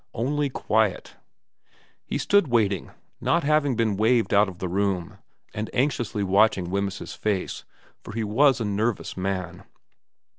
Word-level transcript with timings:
Only 0.15 0.49
quiet. 0.49 1.15
He 2.07 2.17
stood 2.17 2.47
waiting, 2.47 2.89
not 3.21 3.43
having 3.43 3.75
been 3.75 3.97
waved 3.97 4.33
out 4.33 4.49
of 4.49 4.57
the 4.57 4.67
room, 4.67 5.19
and 5.53 5.69
anxiously 5.75 6.23
watching 6.23 6.71
Wemyss's 6.71 7.13
face, 7.13 7.65
for 8.03 8.13
he 8.13 8.23
was 8.23 8.59
a 8.59 8.65
nervous 8.65 9.15
man. 9.15 9.63